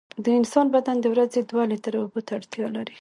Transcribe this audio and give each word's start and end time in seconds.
د 0.25 0.25
انسان 0.39 0.65
بدن 0.75 0.95
د 1.01 1.05
ورځې 1.13 1.39
دوه 1.49 1.63
لېټره 1.71 1.97
اوبو 2.01 2.19
ته 2.25 2.31
اړتیا 2.39 2.67
لري. 2.77 2.95